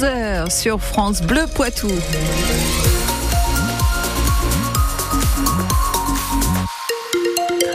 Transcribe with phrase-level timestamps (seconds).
[0.00, 1.88] 11h sur France Bleu Poitou.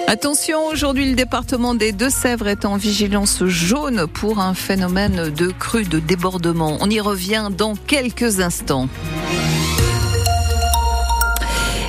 [0.07, 5.83] Attention, aujourd'hui le département des Deux-Sèvres est en vigilance jaune pour un phénomène de crue
[5.83, 6.77] de débordement.
[6.81, 8.87] On y revient dans quelques instants.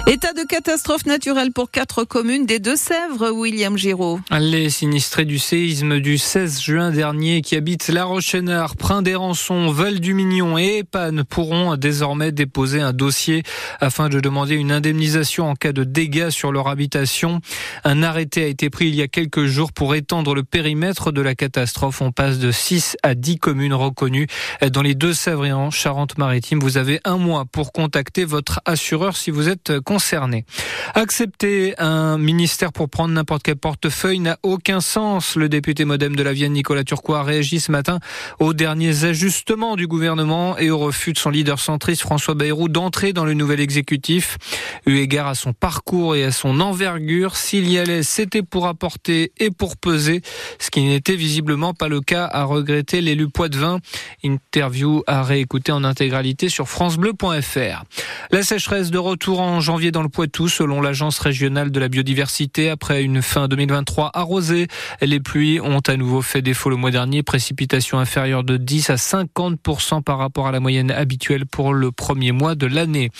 [0.08, 4.20] État de catastrophe naturelle pour quatre communes des Deux-Sèvres, William Giraud.
[4.38, 9.72] Les sinistrés du séisme du 16 juin dernier qui habitent La Rochenard, Prin des Rançons,
[9.72, 13.42] Val du Mignon et Épanne pourront désormais déposer un dossier
[13.80, 17.40] afin de demander une indemnisation en cas de dégâts sur leur habitation.
[17.82, 21.20] Un arrêté a été pris il y a quelques jours pour étendre le périmètre de
[21.20, 22.00] la catastrophe.
[22.00, 24.28] On passe de 6 à 10 communes reconnues
[24.70, 26.60] dans les Deux-Sèvres et en Charente-Maritime.
[26.60, 30.44] Vous avez un mois pour contacter votre assureur si vous êtes concernés.
[30.92, 35.36] Accepter un ministère pour prendre n'importe quel portefeuille n'a aucun sens.
[35.36, 37.98] Le député modem de la Vienne, Nicolas Turquois, a réagi ce matin
[38.38, 43.14] aux derniers ajustements du gouvernement et au refus de son leader centriste François Bayrou d'entrer
[43.14, 44.36] dans le nouvel exécutif.
[44.84, 49.32] Eu égard à son parcours et à son envergure, s'il y allait, c'était pour apporter
[49.38, 50.20] et pour peser,
[50.58, 53.80] ce qui n'était visiblement pas le cas, à regretter l'élu Poitvin.
[54.22, 57.84] Interview à réécouter en intégralité sur francebleu.fr.
[58.30, 62.70] La sécheresse de retour en janvier dans le Poitou, selon l'Agence régionale de la biodiversité.
[62.70, 64.68] Après une fin 2023 arrosée,
[65.00, 67.22] les pluies ont à nouveau fait défaut le mois dernier.
[67.22, 72.32] Précipitations inférieures de 10 à 50% par rapport à la moyenne habituelle pour le premier
[72.32, 73.10] mois de l'année.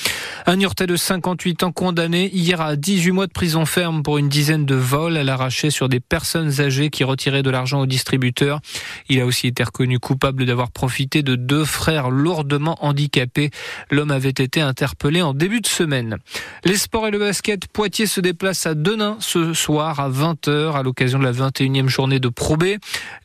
[0.46, 4.28] Un Niortais de 58 ans condamné hier à 18 mois de prison ferme pour une
[4.28, 8.60] dizaine de vols à l'arraché sur des personnes âgées qui retiraient de l'argent aux distributeurs.
[9.08, 13.50] Il a aussi été reconnu coupable d'avoir profité de deux frères lourdement handicapés.
[13.90, 16.18] L'homme avait été interpellé en début de semaine.
[16.64, 20.82] Les sports et le basket, Poitiers se déplace à Denain ce soir à 20h à
[20.82, 22.64] l'occasion de la 21e journée de Pro B.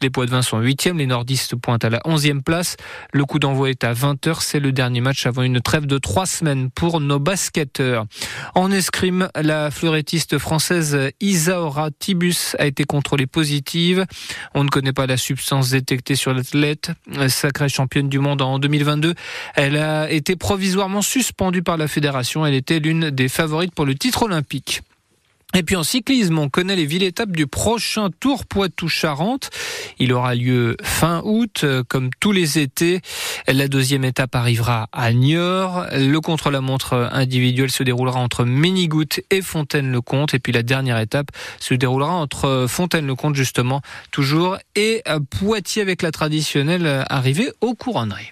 [0.02, 2.76] Les Poitevins sont 8e, les nordistes pointent à la 11e place.
[3.14, 6.26] Le coup d'envoi est à 20h, c'est le dernier match avant une trêve de trois
[6.26, 8.06] semaines pour nos basketteurs.
[8.54, 14.06] En escrime, la fleurettiste française Isaora Tibus a été contrôlée positive.
[14.54, 16.92] On ne connaît pas la substance détectée sur l'athlète,
[17.30, 19.16] sacrée championne du monde en 2022.
[19.56, 22.46] Elle a été provisoirement suspendue par la fédération.
[22.46, 24.82] Elle était l'une des favorites pour le titre olympique.
[25.54, 29.50] Et puis en cyclisme, on connaît les villes étapes du prochain Tour Poitou-Charentes.
[30.00, 33.02] Il aura lieu fin août, euh, comme tous les étés.
[33.50, 35.88] La deuxième étape arrivera à Niort.
[35.92, 40.34] Le contre-la-montre individuel se déroulera entre Ménigout et Fontaine-le-Comte.
[40.34, 46.12] Et puis la dernière étape se déroulera entre Fontaine-le-Comte, justement, toujours, et Poitiers avec la
[46.12, 48.32] traditionnelle arrivée au couronnerie.